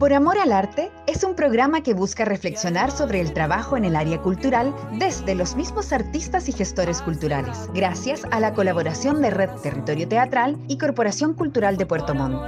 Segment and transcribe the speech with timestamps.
[0.00, 3.94] Por Amor al Arte es un programa que busca reflexionar sobre el trabajo en el
[3.94, 9.50] área cultural desde los mismos artistas y gestores culturales, gracias a la colaboración de Red
[9.62, 12.40] Territorio Teatral y Corporación Cultural de Puerto Montt.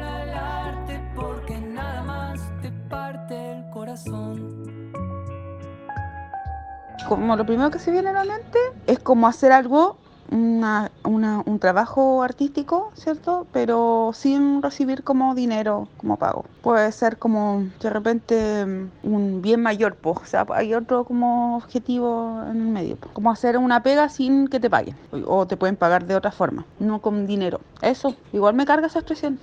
[7.07, 9.99] Como lo primero que se viene a la mente es como hacer algo
[10.33, 13.47] una, una, un trabajo artístico, ¿cierto?
[13.53, 16.45] Pero sin recibir como dinero como pago.
[16.63, 18.65] Puede ser como de repente
[19.03, 23.59] un bien mayor, pues, o sea, hay otro como objetivo en el medio, como hacer
[23.59, 24.97] una pega sin que te paguen,
[25.27, 27.61] o te pueden pagar de otra forma, no con dinero.
[27.83, 29.39] Eso, igual me carga esa expresión.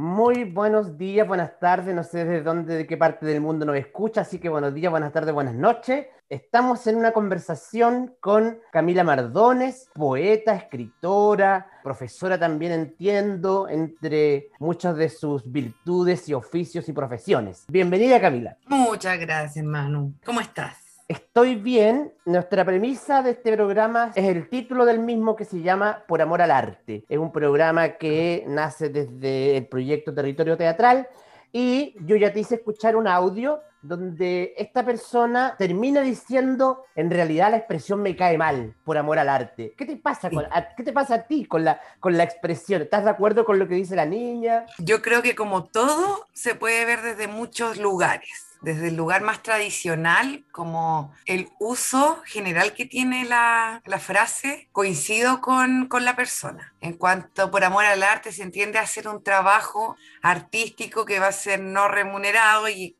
[0.00, 3.76] Muy buenos días, buenas tardes, no sé de dónde, de qué parte del mundo nos
[3.76, 6.06] escucha, así que buenos días, buenas tardes, buenas noches.
[6.30, 15.10] Estamos en una conversación con Camila Mardones, poeta, escritora, profesora también entiendo, entre muchas de
[15.10, 17.66] sus virtudes y oficios y profesiones.
[17.68, 18.56] Bienvenida Camila.
[18.68, 20.14] Muchas gracias Manu.
[20.24, 20.79] ¿Cómo estás?
[21.10, 22.14] Estoy bien.
[22.24, 26.40] Nuestra premisa de este programa es el título del mismo que se llama Por Amor
[26.40, 27.04] al Arte.
[27.08, 31.08] Es un programa que nace desde el proyecto Territorio Teatral
[31.50, 37.50] y yo ya te hice escuchar un audio donde esta persona termina diciendo en realidad
[37.50, 39.74] la expresión me cae mal por amor al arte.
[39.76, 42.82] ¿Qué te pasa, con, a, ¿qué te pasa a ti con la, con la expresión?
[42.82, 44.64] ¿Estás de acuerdo con lo que dice la niña?
[44.78, 49.42] Yo creo que como todo se puede ver desde muchos lugares desde el lugar más
[49.42, 56.74] tradicional, como el uso general que tiene la, frase, coincido con, con, la persona.
[56.80, 61.32] En cuanto por amor al arte se entiende hacer un trabajo artístico que va a
[61.32, 62.96] ser no remunerado y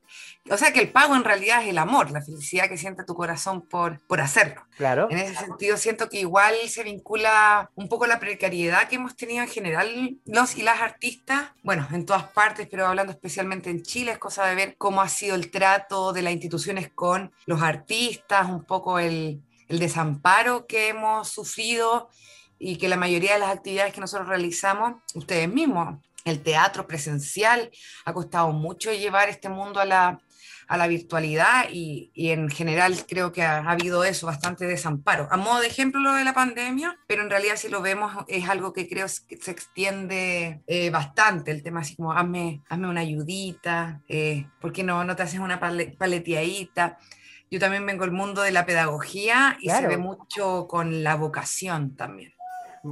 [0.49, 3.15] o sea que el pago en realidad es el amor, la felicidad que siente tu
[3.15, 4.67] corazón por, por hacerlo.
[4.77, 5.07] Claro.
[5.11, 9.43] En ese sentido siento que igual se vincula un poco la precariedad que hemos tenido
[9.43, 14.13] en general los y las artistas, bueno, en todas partes, pero hablando especialmente en Chile,
[14.13, 18.49] es cosa de ver cómo ha sido el trato de las instituciones con los artistas,
[18.49, 22.09] un poco el, el desamparo que hemos sufrido
[22.61, 27.71] y que la mayoría de las actividades que nosotros realizamos, ustedes mismos, el teatro presencial,
[28.05, 30.21] ha costado mucho llevar este mundo a la,
[30.69, 35.27] a la virtualidad y, y, en general creo que ha, ha, habido eso, bastante desamparo.
[35.31, 38.47] A modo de ejemplo lo de la pandemia, pero en realidad si lo vemos es
[38.47, 43.01] algo que creo que se extiende eh, bastante, el tema así como hazme, hazme una
[43.01, 46.99] ayudita, eh, ¿por qué no, no te haces una paleteadita?
[47.51, 49.81] Yo también vengo del mundo de la pedagogía y claro.
[49.81, 52.35] se ve mucho con la vocación también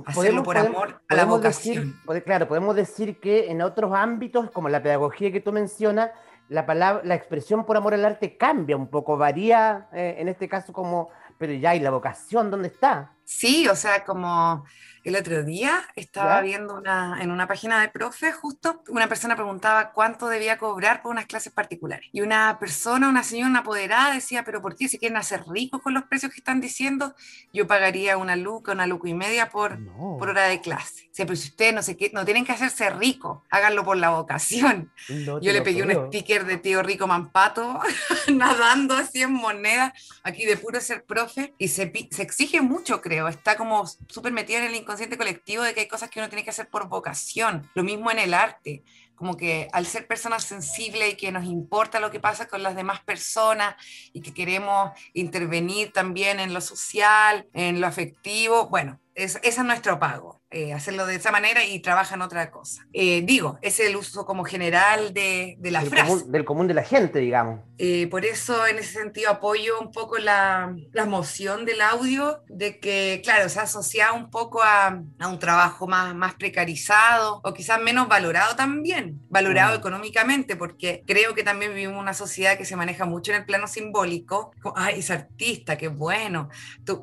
[0.06, 1.96] hacerlo por podemos, amor a la vocación.
[2.06, 6.10] Decir, claro, podemos decir que en otros ámbitos, como la pedagogía que tú mencionas,
[6.48, 10.48] la palabra, la expresión por amor al arte cambia un poco, varía eh, en este
[10.48, 13.12] caso como, pero ya, ¿y la vocación dónde está?
[13.28, 14.64] Sí, o sea, como
[15.04, 16.40] el otro día estaba ¿Ya?
[16.40, 21.12] viendo una, en una página de profe, justo una persona preguntaba cuánto debía cobrar por
[21.12, 22.08] unas clases particulares.
[22.10, 25.82] Y una persona, una señora, una apoderada decía, pero ¿por qué se quieren hacer ricos
[25.82, 27.14] con los precios que están diciendo?
[27.52, 30.16] Yo pagaría una luca, una luca y media por, no.
[30.18, 31.08] por hora de clase.
[31.12, 34.10] O sea, pero si ustedes no, se, no tienen que hacerse ricos, háganlo por la
[34.10, 34.90] vocación.
[35.10, 36.02] No Yo le pegué creo.
[36.02, 37.78] un sticker de tío rico mampato,
[38.32, 43.17] nadando así en moneda, aquí de puro ser profe, y se, se exige mucho, creo
[43.26, 46.44] está como súper metida en el inconsciente colectivo de que hay cosas que uno tiene
[46.44, 47.68] que hacer por vocación.
[47.74, 48.84] Lo mismo en el arte,
[49.16, 52.76] como que al ser personas sensibles y que nos importa lo que pasa con las
[52.76, 53.74] demás personas
[54.12, 59.64] y que queremos intervenir también en lo social, en lo afectivo, bueno, es, ese es
[59.64, 60.37] nuestro pago.
[60.50, 62.86] Eh, hacerlo de esa manera y trabajan otra cosa.
[62.94, 66.08] Eh, digo, ese es el uso como general de, de la del frase.
[66.08, 67.60] Común, del común de la gente, digamos.
[67.76, 72.80] Eh, por eso, en ese sentido, apoyo un poco la, la moción del audio, de
[72.80, 77.78] que, claro, se asocia un poco a, a, un trabajo más, más precarizado o quizás
[77.82, 79.80] menos valorado también, valorado mm.
[79.80, 83.66] económicamente, porque creo que también vivimos una sociedad que se maneja mucho en el plano
[83.66, 84.52] simbólico.
[84.74, 86.48] Ay, es artista, qué bueno.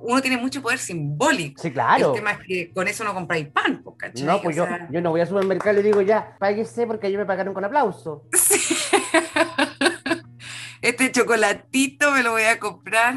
[0.02, 1.62] Uno tiene mucho poder simbólico.
[1.62, 2.08] Sí, claro.
[2.08, 4.24] El tema es que con eso no compra compráis pan, ¿cachai?
[4.24, 4.88] No, pues o yo, sea...
[4.90, 7.66] yo no voy al supermercado y le digo ya, páguese porque ellos me pagaron con
[7.66, 8.24] aplauso.
[8.34, 8.76] Sí.
[10.82, 13.16] Este chocolatito me lo voy a comprar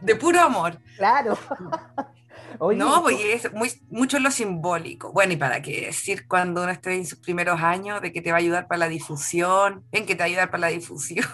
[0.00, 0.78] de puro amor.
[0.96, 1.36] Claro.
[2.58, 5.12] Oye, no, pues es muy, mucho lo simbólico.
[5.12, 8.30] Bueno, y para qué decir cuando uno esté en sus primeros años de que te
[8.30, 11.26] va a ayudar para la difusión, ven que te va a ayudar para la difusión.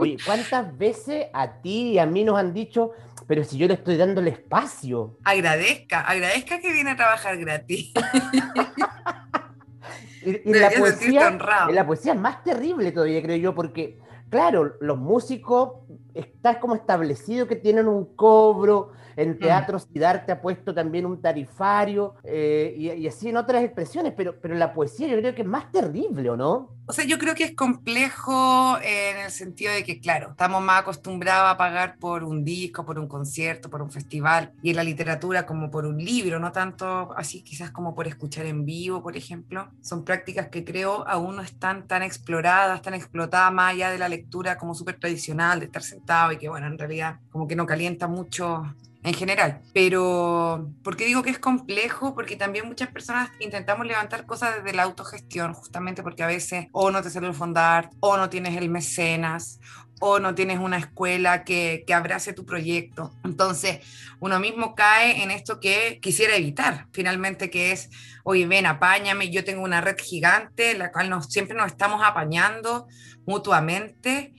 [0.00, 2.92] Oye, ¿cuántas veces a ti y a mí nos han dicho,
[3.26, 5.18] pero si yo le estoy dando el espacio?
[5.24, 7.92] Agradezca, agradezca que viene a trabajar gratis.
[10.24, 11.38] y, y la poesía,
[11.70, 13.98] la poesía es más terrible todavía, creo yo, porque,
[14.30, 15.80] claro, los músicos
[16.18, 19.38] está como establecido que tienen un cobro, en mm.
[19.38, 24.54] teatro Sidarte ha puesto también un tarifario eh, y, así en otras expresiones, pero, pero
[24.54, 26.76] la poesía yo creo que es más terrible, ¿o no?
[26.88, 30.82] O sea, yo creo que es complejo en el sentido de que, claro, estamos más
[30.82, 34.84] acostumbrados a pagar por un disco, por un concierto, por un festival, y en la
[34.84, 39.16] literatura como por un libro, no tanto así quizás como por escuchar en vivo, por
[39.16, 39.68] ejemplo.
[39.80, 44.08] Son prácticas que creo aún no están tan exploradas, tan explotadas más allá de la
[44.08, 47.66] lectura como súper tradicional, de estar sentado y que, bueno, en realidad como que no
[47.66, 48.62] calienta mucho
[49.02, 49.60] en general.
[49.72, 52.14] Pero, ¿por qué digo que es complejo?
[52.14, 56.90] Porque también muchas personas intentamos levantar cosas desde la autogestión, justamente porque a veces o
[56.90, 59.60] no te sale el fondar, o no tienes el mecenas,
[60.00, 63.12] o no tienes una escuela que, que, abrace tu proyecto.
[63.24, 63.78] Entonces,
[64.20, 67.88] uno mismo cae en esto que quisiera evitar, finalmente, que es,
[68.24, 72.88] oye, ven, apáñame, yo tengo una red gigante, la cual nos, siempre nos estamos apañando
[73.24, 74.34] mutuamente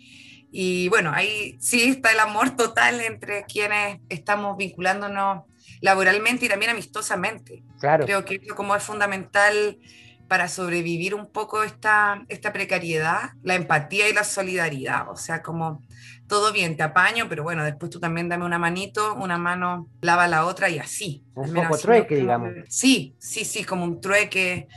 [0.52, 5.44] y bueno, ahí sí está el amor total entre quienes estamos vinculándonos
[5.82, 7.64] laboralmente y también amistosamente.
[7.80, 8.06] Claro.
[8.06, 9.78] Creo que eso como es fundamental
[10.28, 15.10] para sobrevivir un poco esta, esta precariedad, la empatía y la solidaridad.
[15.10, 15.82] O sea, como
[16.28, 20.28] todo bien, te apaño, pero bueno, después tú también dame una manito, una mano lava
[20.28, 21.24] la otra y así.
[21.34, 22.52] Un poco trueque, digamos.
[22.68, 24.68] Sí, sí, sí, como un trueque.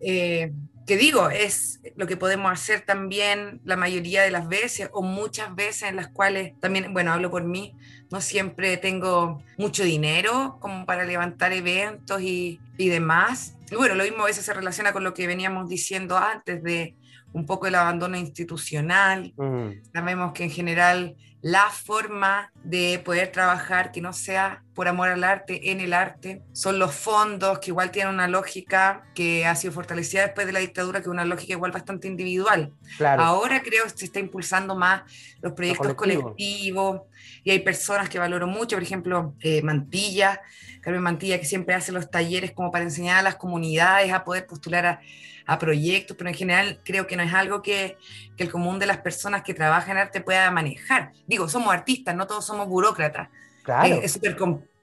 [0.00, 0.52] Eh,
[0.86, 5.54] que digo, es lo que podemos hacer también la mayoría de las veces o muchas
[5.54, 7.76] veces en las cuales también, bueno, hablo por mí,
[8.10, 13.56] no siempre tengo mucho dinero como para levantar eventos y, y demás.
[13.70, 16.96] Y bueno, lo mismo a veces se relaciona con lo que veníamos diciendo antes de
[17.32, 19.32] un poco el abandono institucional.
[19.36, 19.70] Mm.
[19.92, 25.24] Sabemos que en general la forma de poder trabajar que no sea por amor al
[25.24, 29.72] arte, en el arte, son los fondos, que igual tienen una lógica que ha sido
[29.72, 32.72] fortalecida después de la dictadura, que es una lógica igual bastante individual.
[33.00, 35.02] Ahora creo que se está impulsando más
[35.40, 37.02] los proyectos colectivos
[37.42, 40.40] y hay personas que valoro mucho, por ejemplo, eh, Mantilla,
[40.80, 44.46] Carmen Mantilla, que siempre hace los talleres como para enseñar a las comunidades a poder
[44.46, 45.00] postular a
[45.46, 47.96] a proyectos, pero en general creo que no es algo que,
[48.36, 51.12] que el común de las personas que trabajan en arte pueda manejar.
[51.26, 53.28] Digo, somos artistas, no todos somos burócratas.
[53.62, 54.00] Claro.
[54.02, 54.36] Es súper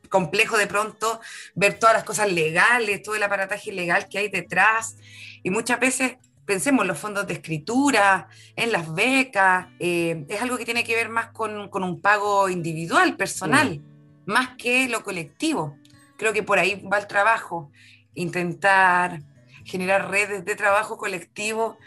[0.10, 1.20] complejo de pronto
[1.56, 4.98] ver todas las cosas legales, todo el aparataje legal que hay detrás.
[5.44, 10.58] Y muchas veces pensemos en los fondos de escritura, en las becas, eh, es algo
[10.58, 13.80] que tiene que ver más con, con un pago individual, personal,
[14.26, 15.78] más que lo colectivo.
[16.18, 17.72] Creo que por ahí va el trabajo,
[18.16, 19.22] intentar
[19.70, 21.78] generar redes de trabajo colectivo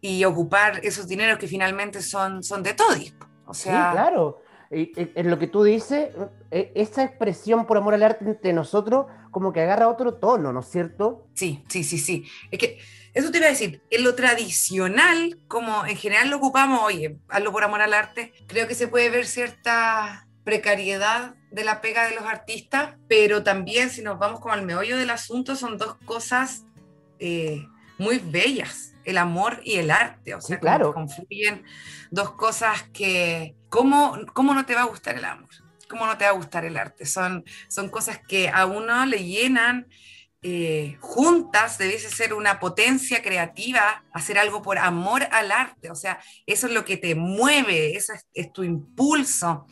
[0.00, 3.12] y ocupar esos dineros que finalmente son, son de todos.
[3.46, 4.42] O sea, sí, claro.
[4.70, 6.10] En lo que tú dices,
[6.50, 10.60] e, esa expresión por amor al arte entre nosotros como que agarra otro tono, ¿no
[10.60, 11.26] es cierto?
[11.34, 12.26] Sí, sí, sí, sí.
[12.50, 12.78] Es que
[13.14, 17.50] eso te iba a decir, en lo tradicional, como en general lo ocupamos, oye, hazlo
[17.50, 22.14] por amor al arte, creo que se puede ver cierta precariedad de la pega de
[22.14, 26.64] los artistas, pero también si nos vamos como al meollo del asunto, son dos cosas
[27.18, 27.66] eh,
[27.98, 30.92] muy bellas, el amor y el arte, o sea, claro.
[30.92, 31.64] confluyen
[32.10, 35.48] dos cosas que, ¿cómo, ¿cómo no te va a gustar el amor?
[35.88, 37.06] ¿Cómo no te va a gustar el arte?
[37.06, 39.88] Son, son cosas que a uno le llenan
[40.42, 46.20] eh, juntas, debiese ser una potencia creativa, hacer algo por amor al arte, o sea,
[46.46, 49.66] eso es lo que te mueve, eso es tu impulso.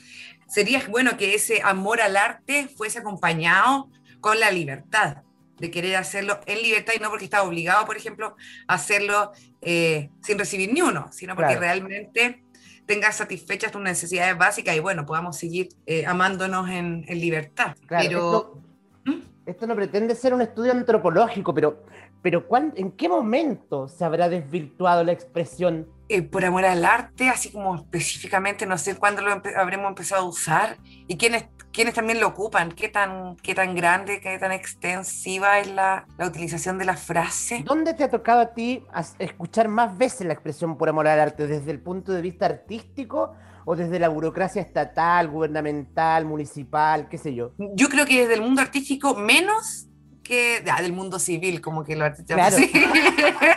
[0.49, 3.91] Sería bueno que ese amor al arte fuese acompañado
[4.21, 5.26] con la libertad
[5.59, 8.37] de querer hacerlo en libertad y no porque está obligado, por ejemplo,
[8.67, 9.33] a hacerlo
[9.63, 12.43] eh, sin recibir ni uno, sino porque realmente
[12.87, 17.77] tengas satisfechas tus necesidades básicas y bueno, podamos seguir eh, amándonos en, libertad.
[17.89, 18.61] pero,
[19.05, 19.21] ¿Mm?
[19.47, 21.85] esto, no pretende ser un estudio antropológico, pero,
[22.23, 22.47] pero
[22.77, 25.89] ¿en qué momento se habrá desvirtuado la expresión?
[26.09, 30.29] Eh, por amor al arte, así como específicamente, no sé cuándo lo habremos empezado a
[30.29, 30.77] usar
[31.09, 31.47] y quiénes
[31.77, 36.27] quienes también lo ocupan, qué tan, qué tan grande, qué tan extensiva es la, la
[36.27, 37.63] utilización de la frase.
[37.67, 38.83] ¿Dónde te ha tocado a ti
[39.19, 41.47] escuchar más veces la expresión por amor al arte?
[41.47, 43.35] ¿Desde el punto de vista artístico
[43.67, 47.53] o desde la burocracia estatal, gubernamental, municipal, qué sé yo?
[47.59, 49.87] Yo creo que desde el mundo artístico menos
[50.23, 52.57] que ah, del mundo civil, como que los artistas claro.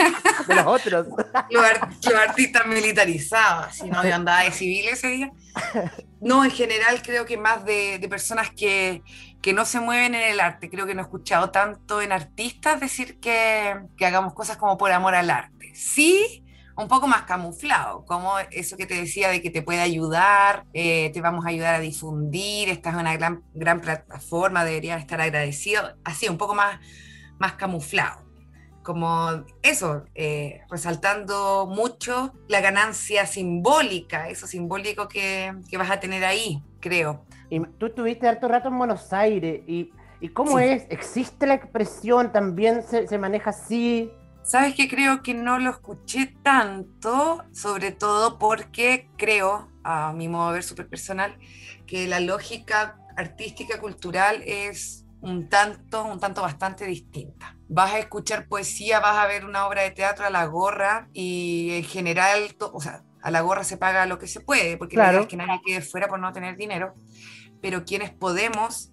[0.48, 1.06] de los otros.
[2.28, 5.32] Artistas militarizados, si no, de andaba de civil ese día.
[6.20, 9.02] No, en general creo que más de, de, personas que,
[9.40, 10.68] que no se mueven en el arte.
[10.68, 14.92] Creo que no he escuchado tanto en artistas decir que, que hagamos cosas como por
[14.92, 15.72] amor al arte.
[15.74, 16.44] Sí,
[16.76, 21.10] un poco más camuflado, como eso que te decía de que te puede ayudar, eh,
[21.12, 25.94] te vamos a ayudar a difundir, esta es una gran, gran plataforma, deberían estar agradecidos,
[26.04, 26.80] así, un poco más,
[27.38, 28.29] más camuflado
[28.90, 36.24] como eso, eh, resaltando mucho la ganancia simbólica, eso simbólico que, que, vas a tener
[36.24, 37.24] ahí, creo.
[37.50, 40.86] Y tú estuviste harto rato en Buenos Aires, ¿y, y cómo es?
[40.90, 42.32] ¿Existe la expresión?
[42.32, 44.10] ¿También se, se maneja así?
[44.42, 50.48] Sabes que creo que no lo escuché tanto, sobre todo porque creo, a mi modo
[50.48, 51.38] de ver súper personal,
[51.86, 57.56] que la lógica artística, cultural es un tanto, un tanto bastante distinta.
[57.72, 61.70] Vas a escuchar poesía, vas a ver una obra de teatro a la gorra y
[61.72, 65.18] en general, o sea, a la gorra se paga lo que se puede, porque claro.
[65.18, 66.94] la es que nadie quede fuera por no tener dinero,
[67.62, 68.92] pero quienes podemos,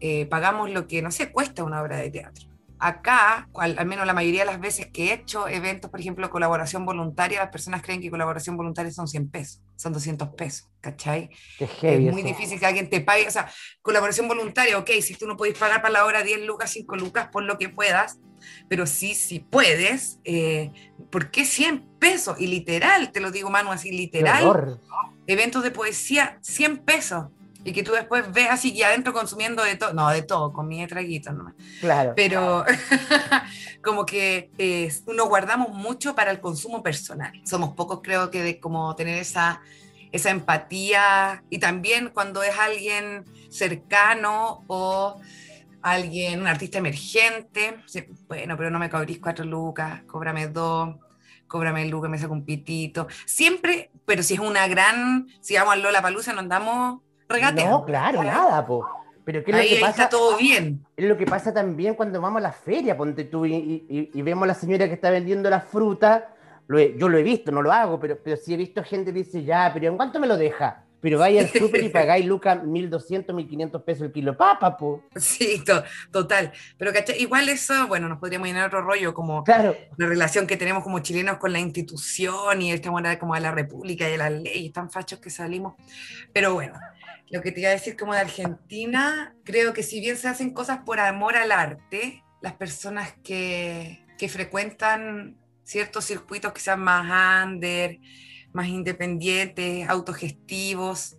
[0.00, 4.12] eh, pagamos lo que, no sé, cuesta una obra de teatro acá, al, menos la
[4.12, 8.00] mayoría de las veces que he hecho eventos, por ejemplo, colaboración voluntaria, las personas creen
[8.00, 11.30] que colaboración voluntaria son 100 pesos, son 200 pesos, ¿cachai?
[11.58, 13.50] es muy difícil que alguien te pague, o sea,
[13.82, 17.28] colaboración voluntaria, ok, si tú no puedes pagar para la hora 10 lucas, 5 lucas,
[17.32, 18.18] por lo que puedas,
[18.68, 20.70] pero sí, si puedes, eh,
[21.10, 22.38] ¿por qué 100 pesos?
[22.38, 24.80] Y literal, te lo digo, Manu, así literal,
[25.26, 27.26] eventos de poesía, 100 pesos
[27.66, 30.68] y que tú después ves así y adentro consumiendo de todo, no, de todo, con
[30.68, 31.54] mi traguitos nomás.
[31.80, 32.12] Claro.
[32.14, 32.64] Pero
[33.82, 37.32] como que eh, nos guardamos mucho para el consumo personal.
[37.44, 39.62] Somos pocos, creo que, de como tener esa,
[40.12, 45.20] esa empatía y también cuando es alguien cercano o
[45.82, 47.78] alguien, un artista emergente,
[48.28, 50.94] bueno, pero no me cobrís cuatro lucas, cóbrame dos,
[51.48, 53.08] cóbrame el lucas, me saco un pitito.
[53.24, 58.22] Siempre, pero si es una gran, si vamos a Lola Palusa, nos damos no, claro,
[58.22, 58.86] nada, po.
[59.24, 60.04] Pero ¿qué es lo que pasa?
[60.04, 60.86] está todo bien.
[60.96, 64.46] Es lo que pasa también cuando vamos a la feria, ponte tú y, vemos a
[64.46, 66.32] la señora que está vendiendo la fruta.
[66.68, 69.42] yo lo he visto, no lo hago, pero, pero sí he visto gente que dice,
[69.42, 70.86] ya, pero ¿en cuánto me lo deja?
[71.00, 75.04] Pero vaya al súper y pagáis, Lucas, 1.200, 1.500 pesos el kilo papa, po.
[75.16, 75.62] Sí,
[76.10, 76.52] total.
[76.78, 79.76] Pero igual eso, bueno, nos podríamos llenar otro rollo, como claro.
[79.96, 83.52] la relación que tenemos como chilenos con la institución y esta manera como de la
[83.52, 85.74] república y de la ley, tan fachos que salimos.
[86.32, 86.74] Pero bueno,
[87.30, 90.50] lo que te iba a decir como de Argentina, creo que si bien se hacen
[90.50, 97.98] cosas por amor al arte, las personas que, que frecuentan ciertos circuitos sean más under,
[98.52, 101.16] más independientes, autogestivos,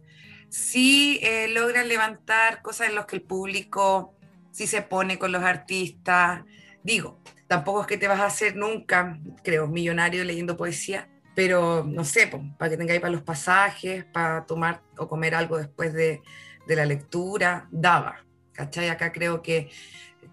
[0.49, 4.15] sí eh, logran levantar cosas en las que el público
[4.51, 6.43] sí se pone con los artistas.
[6.83, 12.03] Digo, tampoco es que te vas a hacer nunca, creo, millonario leyendo poesía, pero no
[12.03, 16.23] sé, para que tengáis para los pasajes, para tomar o comer algo después de,
[16.65, 18.25] de, la lectura, daba.
[18.53, 18.89] ¿Cachai?
[18.89, 19.69] Acá creo que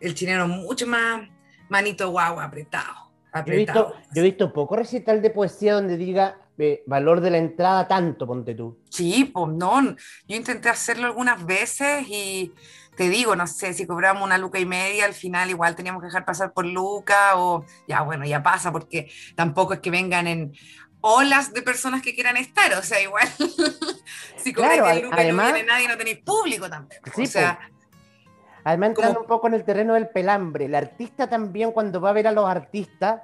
[0.01, 1.29] el chileno mucho más
[1.69, 3.13] manito guau apretado.
[3.33, 7.21] apretado yo, he visto, yo he visto poco recital de poesía donde diga eh, valor
[7.21, 8.79] de la entrada tanto, ponte tú.
[8.89, 9.83] Sí, pues no,
[10.27, 12.55] yo intenté hacerlo algunas veces y
[12.97, 16.07] te digo, no sé, si cobramos una luca y media, al final igual teníamos que
[16.07, 20.53] dejar pasar por luca o ya bueno, ya pasa porque tampoco es que vengan en
[21.07, 23.29] olas de personas que quieran estar, o sea, igual
[24.39, 26.99] si claro, el además, no viene nadie, no tenéis público también.
[27.15, 27.59] Sí, o sea,
[28.65, 32.15] además entrando un poco en el terreno del pelambre, el artista también cuando va a
[32.15, 33.21] ver a los artistas,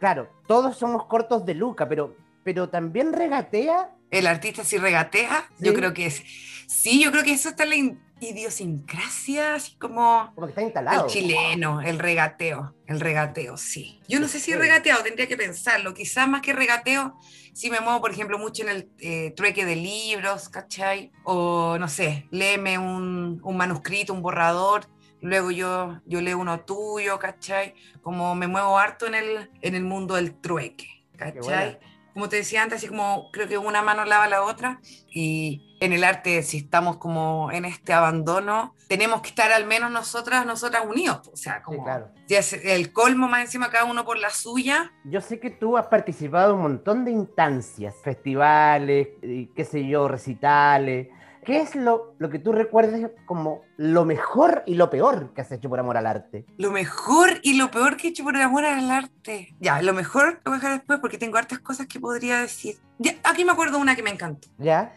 [0.00, 3.90] claro, todos somos cortos de Luca, pero, pero también regatea.
[4.10, 6.22] El artista sí regatea, yo creo que es.
[6.66, 7.76] Sí, yo creo que eso está en la
[8.20, 11.04] idiosincrasia, así como, como que está instalado.
[11.04, 14.00] El chileno, el regateo, el regateo, sí.
[14.08, 15.94] Yo no sé si regateado, tendría que pensarlo.
[15.94, 17.18] Quizás más que regateo,
[17.52, 21.12] si me muevo, por ejemplo, mucho en el eh, trueque de libros, ¿cachai?
[21.24, 24.86] O no sé, léeme un, un manuscrito, un borrador,
[25.20, 27.74] luego yo, yo leo uno tuyo, ¿cachai?
[28.02, 31.78] Como me muevo harto en el, en el mundo del trueque, ¿cachai?
[32.18, 35.92] Como te decía antes, así como creo que una mano lava la otra y en
[35.92, 40.84] el arte, si estamos como en este abandono, tenemos que estar al menos nosotras, nosotras
[40.84, 41.30] unidos.
[41.32, 41.86] O sea, como
[42.28, 44.90] el colmo más encima cada uno por la suya.
[45.04, 50.08] Yo sé que tú has participado en un montón de instancias, festivales, qué sé yo,
[50.08, 51.06] recitales.
[51.44, 55.52] ¿Qué es lo, lo que tú recuerdes como lo mejor y lo peor que has
[55.52, 56.44] hecho por amor al arte?
[56.56, 59.54] Lo mejor y lo peor que he hecho por amor al arte.
[59.60, 62.76] Ya, lo mejor lo voy a dejar después porque tengo hartas cosas que podría decir.
[63.24, 64.48] aquí me acuerdo una que me encantó.
[64.58, 64.92] ¿Ya?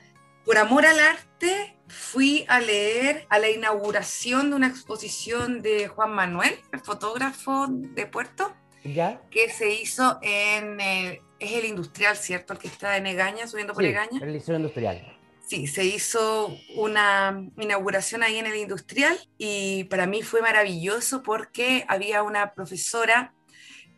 [0.46, 6.12] por amor al arte, fui a leer a la inauguración de una exposición de Juan
[6.12, 9.22] Manuel, el fotógrafo de Puerto, ¿Ya?
[9.30, 12.54] que se hizo en, es el industrial, ¿cierto?
[12.54, 14.20] El que está en Egaña, subiendo por Egaña.
[14.22, 15.18] El liceo industrial.
[15.52, 21.84] Sí, se hizo una inauguración ahí en el industrial y para mí fue maravilloso porque
[21.90, 23.34] había una profesora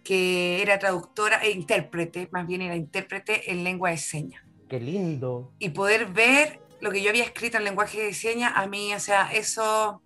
[0.03, 4.41] que era traductora e intérprete, más bien era intérprete en lengua de señas.
[4.67, 5.53] Qué lindo.
[5.60, 9.00] Y poder ver lo que yo había escrito en lenguaje de señas, a mí, o
[9.00, 10.01] sea, eso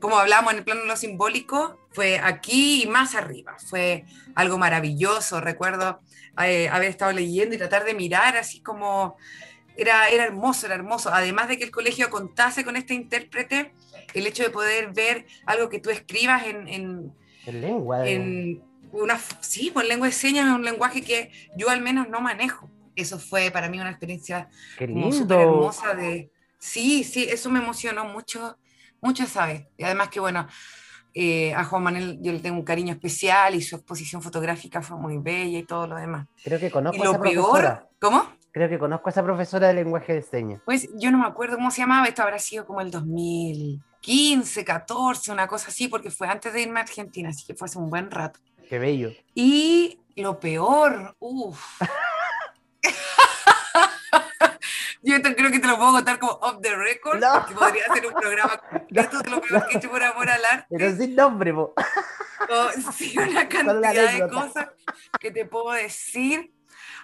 [0.00, 3.56] como hablamos en el plano de lo simbólico, fue aquí y más arriba.
[3.70, 4.04] Fue
[4.34, 5.40] algo maravilloso.
[5.40, 6.00] Recuerdo
[6.44, 9.16] eh, haber estado leyendo y tratar de mirar así como...
[9.76, 11.10] Era, era hermoso, era hermoso.
[11.12, 13.72] Además de que el colegio contase con este intérprete,
[14.14, 16.68] el hecho de poder ver algo que tú escribas en...
[17.46, 18.06] En, lengua.
[18.06, 18.62] En
[18.92, 22.68] una, sí, pues lengua de señas es un lenguaje que yo al menos no manejo.
[22.96, 24.48] Eso fue para mí una experiencia
[25.12, 26.30] súper hermosa de...
[26.58, 28.58] Sí, sí, eso me emocionó mucho,
[29.00, 29.62] mucho, ¿sabes?
[29.78, 30.46] Y además que, bueno,
[31.14, 34.96] eh, a Juan Manuel yo le tengo un cariño especial y su exposición fotográfica fue
[34.98, 36.28] muy bella y todo lo demás.
[36.44, 37.88] Creo que conozco a esa profesora.
[37.98, 38.39] ¿Cómo?
[38.52, 40.60] Creo que conozco a esa profesora de lenguaje de señas.
[40.64, 45.30] Pues yo no me acuerdo cómo se llamaba, esto habrá sido como el 2015, 14,
[45.30, 47.88] una cosa así, porque fue antes de irme a Argentina, así que fue hace un
[47.90, 48.40] buen rato.
[48.68, 49.12] Qué bello.
[49.34, 51.80] Y lo peor, uff.
[55.02, 58.12] Yo creo que te lo puedo contar como off the record, que podría ser un
[58.12, 60.66] programa completo de lo que he hecho por amor al arte.
[60.68, 61.72] Pero sin nombre, po.
[62.92, 64.68] sí, una cantidad de cosas
[65.18, 66.52] que te puedo decir.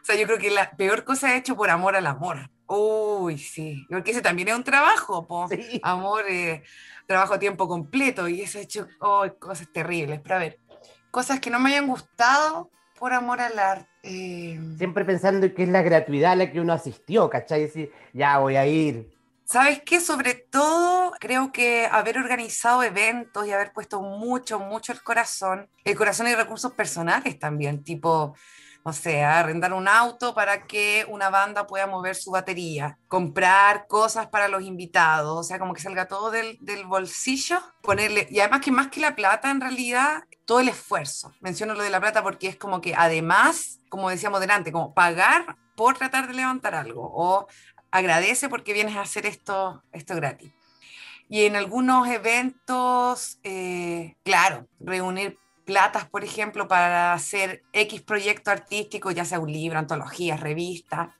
[0.07, 2.49] Sea, yo creo que la peor cosa he hecho por amor al amor.
[2.69, 3.85] Uy, sí.
[3.91, 5.49] Porque ese también es un trabajo, po.
[5.83, 6.63] Amor, eh,
[7.09, 8.29] trabajo a tiempo completo.
[8.29, 10.21] Y eso he hecho oh, cosas terribles.
[10.23, 10.61] Pero a ver,
[11.11, 13.89] cosas que no me hayan gustado por amor al arte.
[14.05, 17.63] Eh, Siempre pensando que es la gratuidad a la que uno asistió, ¿cachai?
[17.63, 19.11] Decir, ya voy a ir.
[19.45, 19.99] ¿Sabes qué?
[19.99, 25.97] Sobre todo, creo que haber organizado eventos y haber puesto mucho, mucho el corazón, el
[25.97, 28.37] corazón y recursos personales también, tipo
[28.89, 34.29] o sea, arrendar un auto para que una banda pueda mover su batería, comprar cosas
[34.29, 38.71] para los invitados, o sea, como que salga todo del, bolsillo, ponerle, y además que
[38.71, 41.33] más que la plata en realidad, todo el esfuerzo.
[41.41, 45.57] Menciono lo de la plata porque es como que además, como decíamos delante, como pagar
[45.75, 47.49] por tratar de levantar algo, o
[47.91, 50.53] agradece porque vienes a hacer esto, esto gratis.
[51.29, 59.11] Y en algunos eventos, eh, claro, reunir platas, por ejemplo, para hacer X proyecto artístico,
[59.11, 61.15] ya sea un libro, antología, revista,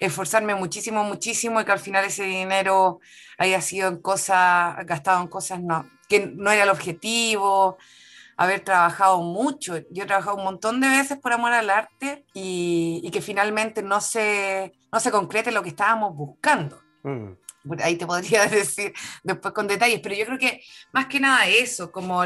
[0.00, 3.00] esforzarme muchísimo, muchísimo y que al final ese dinero
[3.38, 7.76] haya sido en cosas, gastado en cosas no, que no era el objetivo,
[8.36, 9.76] haber trabajado mucho.
[9.90, 14.00] Yo he trabajado un montón de veces por amor al arte y, que finalmente no
[14.00, 16.80] se, no se concrete lo que estábamos buscando.
[17.02, 17.41] Mm
[17.82, 21.90] ahí te podría decir después con detalles, pero yo creo que más que nada eso,
[21.90, 22.24] como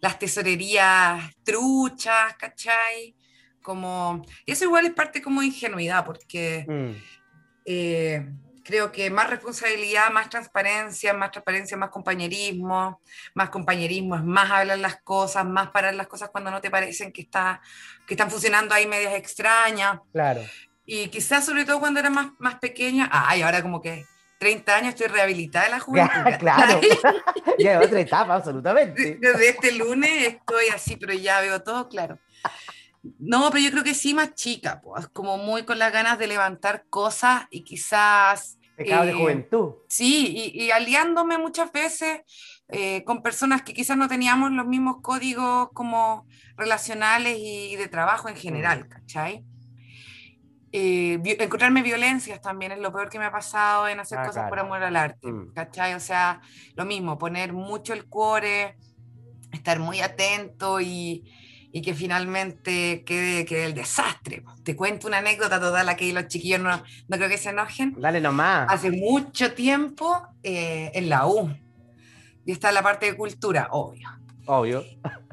[0.00, 3.14] las tesorerías truchas, ¿cachai?
[3.62, 7.02] Como, eso igual es parte como de ingenuidad, porque mm.
[7.66, 8.26] eh,
[8.68, 13.00] creo que más responsabilidad, más transparencia, más transparencia, más compañerismo,
[13.34, 17.10] más compañerismo es más hablar las cosas, más parar las cosas cuando no te parecen
[17.10, 17.62] que, está,
[18.06, 20.00] que están funcionando ahí medias extrañas.
[20.12, 20.42] Claro.
[20.84, 24.04] Y quizás sobre todo cuando era más, más pequeña, ay, ahora como que
[24.38, 26.14] 30 años estoy rehabilitada de la juventud.
[26.38, 26.80] claro,
[27.58, 29.18] ya otra etapa, absolutamente.
[29.20, 32.18] Desde este lunes estoy así, pero ya veo todo claro.
[33.18, 36.26] No, pero yo creo que sí más chica, pues, como muy con las ganas de
[36.26, 38.58] levantar cosas y quizás...
[38.76, 39.72] Pecado de eh, juventud.
[39.88, 42.20] Sí, y, aliándome muchas veces
[42.68, 48.28] eh, con personas que quizás no teníamos los mismos códigos como relacionales y, de trabajo
[48.28, 48.88] en general, mm.
[48.88, 49.44] ¿cachai?
[50.70, 54.48] Eh, encontrarme violencias también es lo peor que me ha pasado en hacer ah, cosas
[54.48, 55.52] por amor al arte, mm.
[55.54, 55.94] ¿cachai?
[55.94, 56.40] O sea,
[56.74, 58.76] lo mismo, poner mucho el cuore,
[59.52, 61.24] estar muy atento y,
[61.72, 64.42] y que finalmente quede, quede, el desastre.
[64.62, 67.94] Te cuento una anécdota total, aquí los chiquillos no, no creo que se enojen.
[67.98, 68.66] Dale nomás.
[68.68, 71.50] Hace mucho tiempo eh, en la U,
[72.44, 74.08] y está la parte de cultura, obvio.
[74.48, 74.82] Obvio.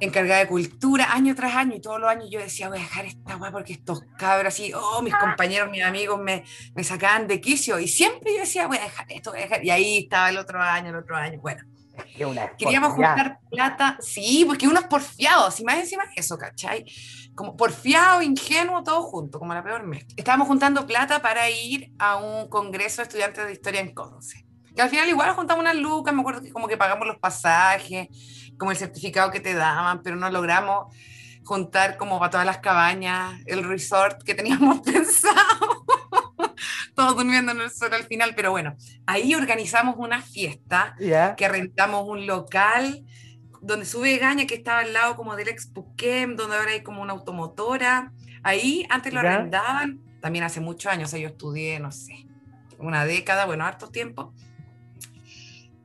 [0.02, 3.06] Encargada de cultura, año tras año, y todos los años yo decía, voy a dejar
[3.06, 6.44] esta weá porque estos cabros así, oh, mis compañeros, mis amigos me,
[6.76, 9.64] me sacaban de quicio, y siempre yo decía, voy a dejar esto, voy a dejar,
[9.64, 11.64] y ahí estaba el otro año, el otro año, bueno.
[12.58, 16.84] Queríamos juntar plata, sí, porque unos porfiados, y más encima eso, ¿cachai?
[17.36, 20.14] Como porfiado, ingenuo, todo junto, como la peor mezcla.
[20.18, 24.46] Estábamos juntando plata para ir a un congreso de estudiantes de historia en Conce.
[24.76, 28.10] Que al final igual juntamos unas lucas, me acuerdo que como que pagamos los pasajes,
[28.58, 30.94] como el certificado que te daban, pero no logramos
[31.44, 35.86] juntar como para todas las cabañas, el resort que teníamos pensado.
[36.96, 40.96] Todos durmiendo en el sol al final, pero bueno, ahí organizamos una fiesta
[41.38, 43.04] que rentamos un local
[43.62, 47.14] donde sube Gaña, que estaba al lado como del Expuquem, donde ahora hay como una
[47.14, 48.14] automotora.
[48.44, 52.28] Ahí antes lo arrendaban, también hace muchos años, yo estudié, no sé,
[52.78, 54.34] una década, bueno, harto tiempo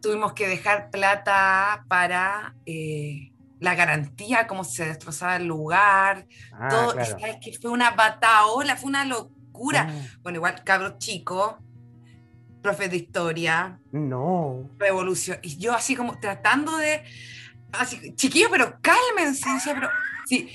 [0.00, 6.92] tuvimos que dejar plata para eh, la garantía, cómo se destrozaba el lugar, ah, todo,
[7.04, 9.86] ¿sabes que Fue una bataola, fue una locura.
[9.88, 10.18] Ah.
[10.22, 11.54] Bueno, igual cabros chicos,
[12.62, 13.78] profes de historia.
[13.92, 14.70] No.
[14.78, 15.38] Revolución.
[15.42, 17.02] Y yo así como tratando de,
[17.72, 19.88] así, chiquillos, pero cálmense, pero
[20.26, 20.48] si,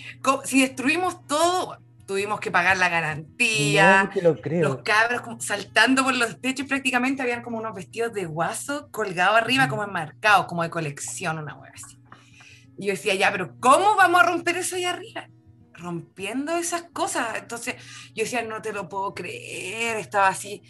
[0.45, 4.11] si destruimos todo, tuvimos que pagar la garantía.
[4.15, 4.69] No lo creo.
[4.69, 9.37] Los cabros como saltando por los techos, prácticamente habían como unos vestidos de guaso colgados
[9.37, 11.97] arriba, como enmarcados, como de colección, una hueá así.
[12.77, 15.27] Y yo decía, ya, pero ¿cómo vamos a romper eso ahí arriba?
[15.73, 17.37] Rompiendo esas cosas.
[17.37, 17.75] Entonces
[18.13, 19.97] yo decía, no te lo puedo creer.
[19.97, 20.61] Estaba así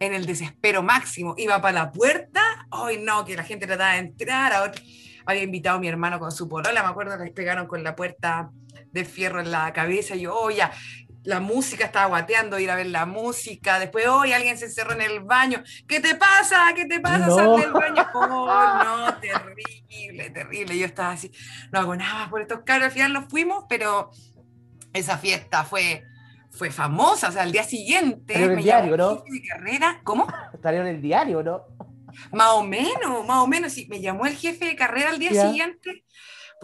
[0.00, 1.34] en el desespero máximo.
[1.38, 4.72] Iba para la puerta, hoy no, que la gente trataba de entrar.
[5.26, 8.50] había invitado a mi hermano con su polola, me acuerdo les pegaron con la puerta
[8.94, 10.14] de fierro en la cabeza.
[10.14, 10.72] Y yo, oh, ya,
[11.24, 13.78] la música estaba guateando, ir a ver la música.
[13.78, 15.62] Después, hoy alguien se encerró en el baño.
[15.86, 16.72] ¿Qué te pasa?
[16.74, 17.28] ¿Qué te pasa?
[17.28, 18.06] Sal del baño.
[18.14, 20.78] Oh, no, terrible, terrible.
[20.78, 21.30] Yo estaba así,
[21.72, 22.86] no hago nada por estos cabros.
[22.86, 24.10] Al final nos fuimos, pero
[24.92, 26.04] esa fiesta fue,
[26.50, 27.28] fue famosa.
[27.28, 28.34] O sea, al día siguiente.
[28.34, 29.24] en el diario, ¿no?
[29.48, 30.00] carrera.
[30.04, 30.26] ¿Cómo?
[30.52, 31.64] Estaría en el diario, ¿no?
[32.32, 33.72] Más o menos, más o menos.
[33.72, 36.04] Sí, me llamó el jefe de carrera al día siguiente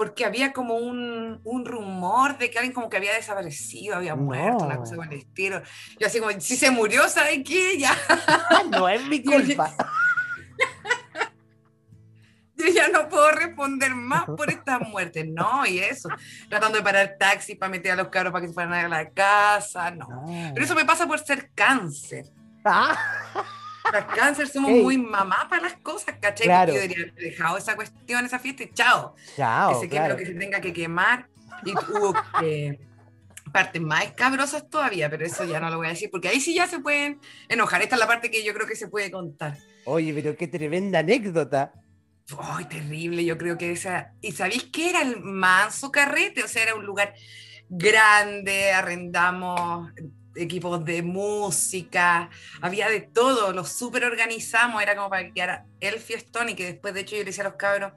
[0.00, 4.64] porque había como un, un, rumor de que alguien como que había desaparecido, había muerto,
[4.64, 5.60] una cosa con el estilo.
[5.98, 7.76] Yo así como, si se murió, ¿sabe qué?
[7.76, 7.94] Ya.
[8.70, 9.76] no es mi culpa.
[12.56, 16.08] Yo ya no puedo responder más por estas muertes, no, y eso,
[16.48, 19.10] tratando de parar taxi para meter a los carros para que se fueran a la
[19.10, 20.08] casa, no.
[20.08, 20.50] no.
[20.54, 22.24] Pero eso me pasa por ser cáncer.
[22.64, 22.96] Ah.
[23.92, 26.46] Las cáncer somos muy mamá para las cosas, ¿cachai?
[26.46, 26.72] Claro.
[26.72, 29.14] Yo diría, dejado esa cuestión, esa fiesta y chao.
[29.36, 29.72] Chao.
[29.72, 31.28] Que se queme lo que se tenga que quemar.
[31.64, 32.14] Y hubo
[33.52, 36.54] partes más escabrosas todavía, pero eso ya no lo voy a decir, porque ahí sí
[36.54, 37.82] ya se pueden enojar.
[37.82, 39.58] Esta es la parte que yo creo que se puede contar.
[39.86, 41.72] Oye, pero qué tremenda anécdota.
[42.38, 44.12] Ay, terrible, yo creo que esa...
[44.20, 46.44] ¿Y sabéis qué era el manso carrete?
[46.44, 47.12] O sea, era un lugar
[47.68, 49.90] grande, arrendamos
[50.34, 55.98] equipos de música, había de todo, lo súper organizamos, era como para que quedara el
[55.98, 57.92] fiestón y que después de hecho yo le decía a los cabros,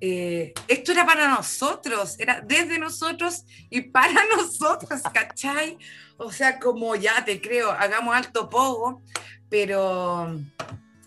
[0.00, 5.78] eh, esto era para nosotros, era desde nosotros y para nosotros, ¿cachai?
[6.16, 9.02] O sea, como ya te creo, hagamos alto pogo,
[9.48, 10.36] pero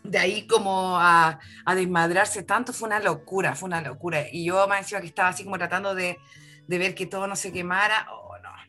[0.03, 4.25] de ahí como a, a, desmadrarse tanto fue una locura, fue una locura.
[4.31, 6.17] Y yo me decía que estaba así como tratando de,
[6.67, 8.07] de ver que todo no se quemara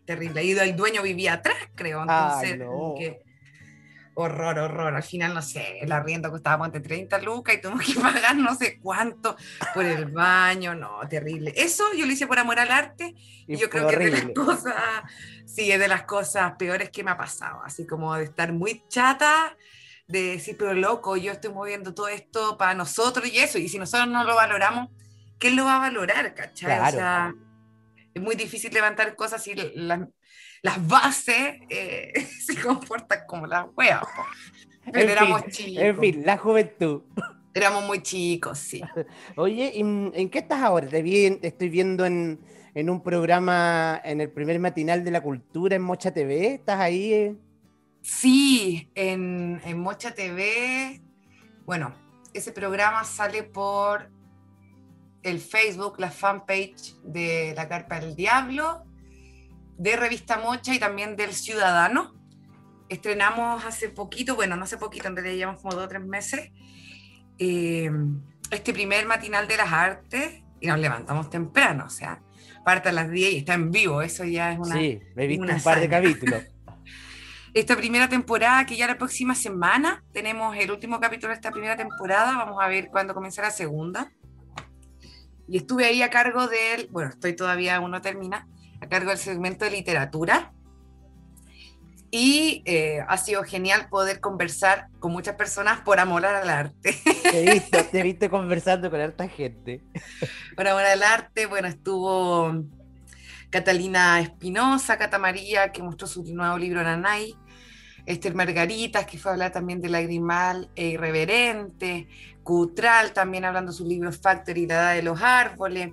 [0.09, 0.43] terrible.
[0.43, 2.01] Y el dueño vivía atrás, creo.
[2.01, 2.59] Entonces,
[4.15, 4.95] horror, horror.
[4.95, 8.55] Al final, no sé, el arriendo costaba entre 30 lucas y tuvimos que pagar no
[8.55, 9.37] sé cuánto
[9.75, 10.75] por el baño.
[10.75, 11.53] No, terrible.
[11.55, 13.15] Eso yo lo hice por amor al arte
[13.47, 14.75] y, yo creo que es de las cosas,
[15.45, 17.63] sí, es de las cosas peores que me ha pasado.
[17.63, 19.55] Así como de estar muy chata
[20.07, 23.79] de decir, pero loco, yo estoy moviendo todo esto para nosotros y eso, y si
[23.79, 24.89] nosotros no lo valoramos,
[25.39, 26.81] ¿quién lo va a valorar, cachai?
[26.81, 27.35] O sea,
[28.19, 32.13] es muy difícil levantar cosas y las bases eh,
[32.45, 34.03] se comportan como las weas.
[34.93, 35.83] Pero éramos chicos.
[35.83, 37.03] En fin, la juventud.
[37.55, 38.83] Éramos muy chicos, sí.
[39.37, 40.89] Oye, ¿en qué estás ahora?
[40.89, 42.41] Te, vi, estoy viendo en,
[42.75, 46.55] en, un programa, en el primer matinal de la cultura en Mocha TV.
[46.55, 47.13] ¿Estás ahí?
[47.13, 47.37] Eh?
[48.03, 51.01] Sí, en, en Mocha TV.
[51.67, 51.95] Bueno,
[52.33, 54.11] ese programa sale por
[55.23, 58.85] el Facebook, la fanpage de la Carpa del Diablo,
[59.77, 62.15] de Revista Mocha y también del Ciudadano.
[62.89, 66.51] Estrenamos hace poquito, bueno, no hace poquito, en realidad llevamos como dos o tres meses,
[67.39, 67.91] eh,
[68.51, 72.23] este primer matinal de las artes y nos levantamos temprano, o sea,
[72.65, 74.75] parte a las 10 y está en vivo, eso ya es una...
[74.75, 76.43] Sí, me he visto un par de capítulos.
[77.55, 81.77] esta primera temporada, que ya la próxima semana tenemos el último capítulo de esta primera
[81.77, 84.11] temporada, vamos a ver cuándo comienza la segunda.
[85.49, 88.47] Y estuve ahí a cargo del, bueno, estoy todavía, uno termina,
[88.81, 90.53] a cargo del segmento de literatura.
[92.11, 96.97] Y eh, ha sido genial poder conversar con muchas personas por amor al arte.
[97.23, 99.83] Te he visto, te he visto conversando con harta gente.
[100.57, 102.65] Por amor al arte, bueno, estuvo
[103.51, 107.35] Catalina Espinosa, Cata María, que mostró su nuevo libro Nanay,
[108.05, 112.09] Esther Margaritas, que fue a hablar también de Lagrimal e Irreverente,
[112.49, 115.93] Cutral, también hablando de su libro Factory, La Edad de los Árboles.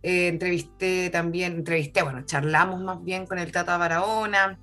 [0.00, 4.60] Eh, entrevisté también, entrevisté, bueno, charlamos más bien con el Tata Barahona,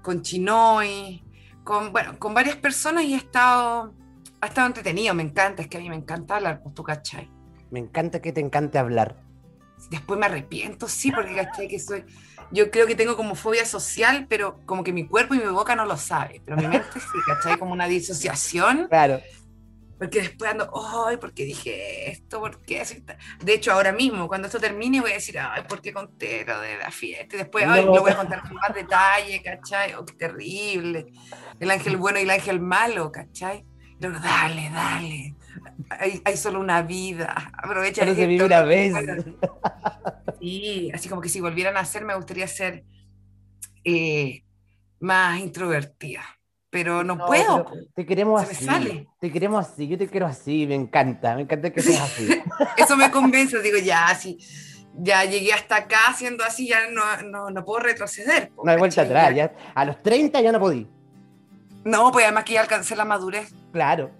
[0.00, 1.24] con Chinoy,
[1.64, 3.94] con, bueno, con varias personas y ha estado,
[4.40, 7.28] ha estado entretenido, me encanta, es que a mí me encanta hablar, pues tú cachai.
[7.72, 9.16] Me encanta que te encante hablar.
[9.90, 12.04] Después me arrepiento, sí, porque cachai que soy,
[12.52, 15.74] yo creo que tengo como fobia social, pero como que mi cuerpo y mi boca
[15.74, 18.86] no lo sabe, pero mi mente sí, cachai, como una disociación.
[18.86, 19.18] Claro
[19.98, 20.70] porque después ando,
[21.06, 22.40] ay, ¿por qué dije esto?
[22.40, 22.82] ¿Por qué
[23.42, 26.60] De hecho, ahora mismo, cuando esto termine, voy a decir, ay, ¿por qué conté lo
[26.60, 27.36] de la fiesta?
[27.36, 29.94] Y después, ay, lo voy a contar con más detalle, ¿cachai?
[29.94, 31.06] Oh, qué terrible.
[31.60, 33.64] El ángel bueno y el ángel malo, ¿cachai?
[34.00, 35.34] luego, dale, dale.
[35.88, 37.52] Hay, hay, solo una vida.
[37.56, 38.02] Aprovecha.
[38.02, 38.92] Solo se vive una vez.
[40.40, 42.84] Sí, así como que si volvieran a ser, me gustaría ser
[43.82, 44.42] eh,
[45.00, 46.22] más introvertida
[46.74, 47.70] pero no, puedo.
[47.94, 48.66] te queremos así.
[49.20, 52.28] Te queremos así, yo te quiero así, me encanta, me encanta que seas así.
[52.76, 54.38] Eso me convence, digo, ya, así,
[54.98, 58.50] ya llegué hasta acá siendo así, ya no, no, no puedo retroceder.
[58.64, 60.88] No hay vuelta atrás, ya, a los 30 ya no podí.
[61.84, 63.54] No, pues además que ya alcancé la madurez.
[63.72, 64.10] Claro.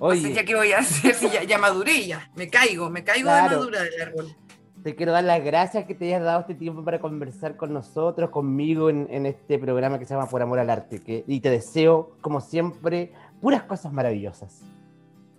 [0.00, 0.32] Oye.
[0.32, 3.42] ya qué voy a hacer si ya, ya maduré ya, me caigo, me caigo de
[3.42, 4.36] madura del árbol.
[4.82, 8.30] Te quiero dar las gracias que te hayas dado este tiempo para conversar con nosotros,
[8.30, 11.00] conmigo en, este programa que se llama Por Amor al Arte.
[11.00, 14.62] Que, y te deseo, como siempre, puras cosas maravillosas.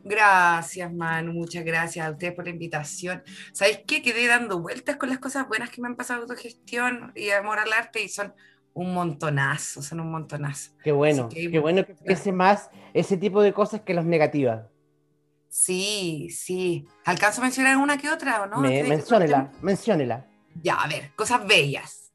[0.04, 3.24] Gracias, Manu, muchas gracias a ustedes por la invitación.
[3.52, 4.02] ¿Sabéis qué?
[4.02, 7.72] Quedé dando vueltas con las cosas buenas que me han pasado autogestión y amor al
[7.74, 8.34] arte y son
[8.74, 10.72] un montonazo, son un montonazo.
[10.84, 14.71] Qué bueno, qué bueno que pese más ese tipo de cosas que las negativas.
[15.52, 16.88] Sí, sí.
[17.04, 18.58] ¿Alcanzo a mencionar una que otra o no?
[18.62, 20.26] Me, menciónela, menciónela.
[20.64, 22.14] Ya, a ver, cosas bellas.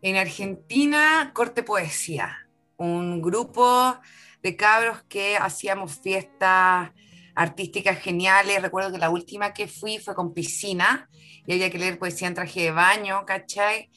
[0.00, 3.98] En Argentina, Corte Poesía, un grupo
[4.44, 6.92] de cabros que hacíamos fiestas
[7.34, 8.62] artísticas geniales.
[8.62, 11.08] Recuerdo que la última que fui fue con piscina
[11.46, 13.90] y había que leer poesía en traje de baño, ¿cachai?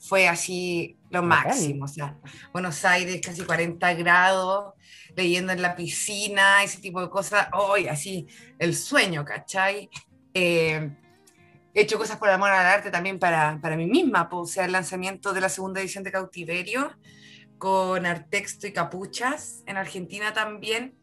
[0.00, 2.16] Fue así lo máximo, o sea,
[2.52, 4.74] Buenos Aires casi 40 grados,
[5.18, 9.90] leyendo en la piscina, ese tipo de cosas, hoy así, el sueño, ¿cachai?
[10.32, 10.90] Eh,
[11.74, 14.72] he hecho cosas por amor al arte también para, para mí misma, o sea, el
[14.72, 16.92] lanzamiento de la segunda edición de Cautiverio
[17.58, 20.94] con Artexto y Capuchas en Argentina también.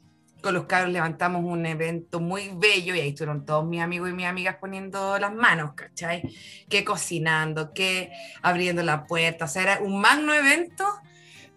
[0.41, 4.13] Con los cabros levantamos un evento muy bello y ahí estuvieron todos mis amigos y
[4.13, 6.21] mis amigas poniendo las manos, ¿cachai?
[6.69, 10.85] Que cocinando, que abriendo la puerta, o sea, era un magno evento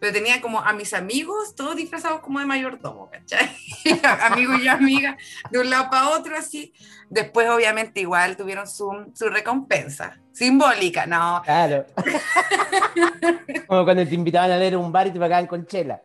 [0.00, 3.50] pero tenía como a mis amigos, todos disfrazados como de mayordomo, ¿cachai?
[4.22, 5.16] amigos y amigas,
[5.50, 6.72] de un lado para otro, así.
[7.10, 11.42] Después, obviamente, igual tuvieron su, su recompensa, simbólica, ¿no?
[11.44, 11.86] Claro.
[13.66, 16.02] como cuando te invitaban a leer un bar y te pagaban con chela.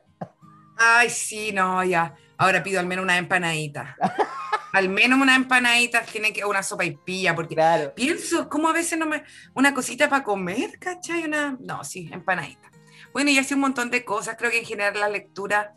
[0.78, 2.16] Ay, sí, no, ya.
[2.38, 3.96] Ahora pido al menos una empanadita.
[4.74, 7.94] al menos una empanadita tiene que una sopa y pilla, porque claro.
[7.94, 9.24] pienso, ¿cómo a veces no me.
[9.54, 11.26] Una cosita para comer, ¿cachai?
[11.26, 11.56] Una.
[11.60, 12.73] No, sí, empanadita.
[13.14, 14.36] Bueno, y así un montón de cosas.
[14.38, 15.76] Creo que en general la lectura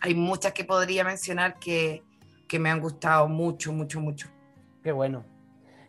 [0.00, 2.02] hay muchas que podría mencionar que,
[2.46, 4.28] que me han gustado mucho, mucho, mucho.
[4.82, 5.24] Qué bueno.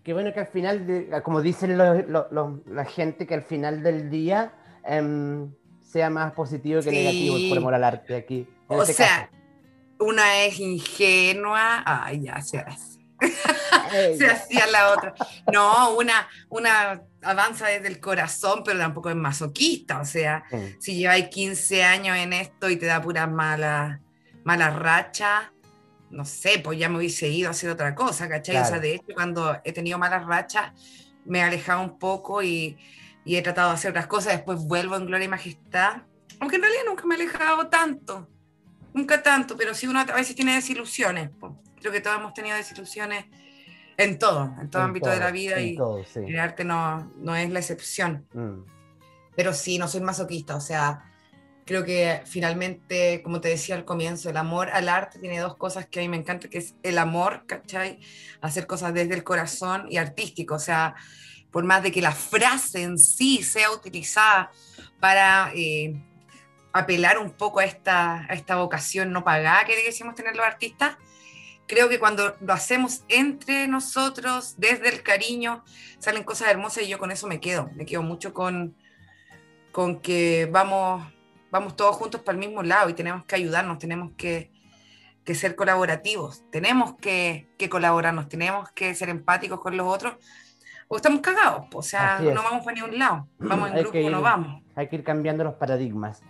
[0.04, 4.54] Qué bueno que al final, como dicen la gente, que al final del día
[4.84, 8.48] em, sea más positivo que negativo por amor al arte aquí.
[8.68, 9.30] o este sea,
[10.00, 12.91] una es ingenua, ay, ya se hace.
[14.18, 15.14] Se hacía la otra.
[15.52, 20.00] No, una, una avanza desde el corazón, pero tampoco es masoquista.
[20.00, 20.44] O sea,
[20.80, 24.02] si lleváis 15 años en esto y te da pura mala,
[24.44, 25.52] mala racha,
[26.10, 28.58] no sé, pues ya me hubiese ido a hacer otra cosa, ¿cachai?
[28.58, 30.74] O sea, de hecho, cuando he tenido malas rachas,
[31.26, 32.78] me he alejado un poco y,
[33.24, 36.04] y, he tratado de hacer otras cosas, después vuelvo en gloria y majestad,
[36.40, 38.28] aunque en realidad nunca me he alejado tanto,
[38.94, 41.30] nunca tanto, pero sí uno a veces tiene desilusiones,
[41.80, 43.26] creo que todos hemos tenido desilusiones
[43.98, 45.78] en todo, en todo ámbito de la vida y
[46.16, 48.26] el arte no, no, es la excepción.
[48.34, 48.64] Mm.
[49.36, 51.12] Pero sí, no soy masoquista, o sea,
[51.66, 55.86] creo que finalmente, como te decía al comienzo, el amor al arte tiene dos cosas
[55.88, 58.00] que a mí me encanta, que es el amor, ¿cachai?
[58.42, 60.96] Hacer cosas desde el corazón y artístico, o sea,
[61.52, 64.52] por más de que la frase en sí sea utilizada
[65.00, 65.94] para eh,
[66.74, 70.98] apelar un poco a esta, a esta vocación no pagada que decimos tener los artistas,
[71.72, 75.64] creo que cuando lo hacemos entre nosotros, desde el cariño,
[76.00, 77.70] salen cosas hermosas y yo con eso me quedo.
[77.76, 78.76] Me quedo mucho con,
[79.72, 81.02] con que vamos,
[81.50, 84.52] vamos todos juntos para el mismo lado y tenemos que ayudarnos, tenemos que,
[85.24, 90.16] que ser colaborativos, tenemos que, que, colaborarnos, tenemos que ser empáticos con los otros.
[90.90, 94.62] O estamos cagados, o sea, no vamos para ningún lado, vamos en grupo, no vamos.
[94.76, 96.22] Hay que ir cambiando los paradigmas.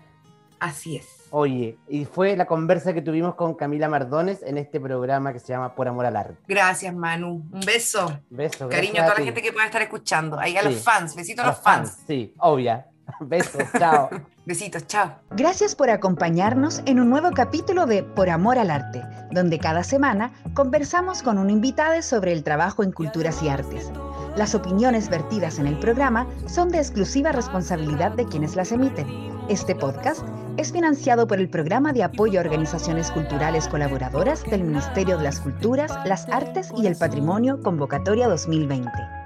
[0.62, 1.08] Así es.
[1.32, 5.48] Oye, y fue la conversa que tuvimos con Camila Mardones en este programa que se
[5.48, 6.36] llama Por Amor al Arte.
[6.48, 7.44] Gracias, Manu.
[7.52, 8.20] Un beso.
[8.30, 8.70] Beso.
[8.70, 10.40] Cariño a toda la gente que pueda estar escuchando.
[10.40, 11.16] Ahí a los fans.
[11.16, 11.98] Besitos a los, fans.
[12.06, 12.86] Sí, obvia.
[13.22, 14.10] Besos, chao.
[14.46, 15.16] Besitos, chao.
[15.32, 20.32] Gracias por acompañarnos en un nuevo capítulo de Por Amor al Arte, donde cada semana
[20.54, 23.92] conversamos con un invitado sobre el trabajo en culturas y artes.
[24.36, 29.08] Las opiniones vertidas en el programa son de exclusiva responsabilidad de quienes las emiten
[29.50, 30.26] Este podcast
[30.58, 35.40] es financiado por el Programa de Apoyo a Organizaciones Culturales Colaboradoras del Ministerio de las
[35.40, 39.21] Culturas, las Artes y el Patrimonio Convocatoria 2020.